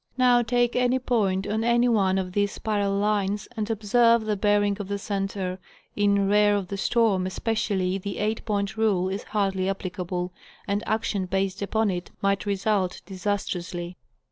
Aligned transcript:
Now 0.17 0.41
take 0.41 0.75
any 0.75 0.97
point 0.97 1.45
on 1.45 1.63
any 1.63 1.87
one 1.87 2.17
of 2.17 2.31
these 2.31 2.53
spiral 2.53 2.93
lines, 2.97 3.47
and 3.55 3.69
observe 3.69 4.25
the 4.25 4.35
bearing 4.35 4.77
of 4.79 4.87
the 4.87 4.97
center: 4.97 5.59
in 5.95 6.27
rear 6.27 6.55
of 6.55 6.69
the 6.69 6.75
storm, 6.77 7.27
especially, 7.27 7.99
the 7.99 8.17
8 8.17 8.43
point 8.43 8.77
rule 8.77 9.09
is 9.09 9.21
hardly 9.25 9.69
applicable, 9.69 10.33
and 10.67 10.81
action 10.87 11.27
based 11.27 11.61
upon 11.61 11.91
it 11.91 12.09
might 12.19 12.47
result 12.47 13.03
disastrously. 13.05 13.95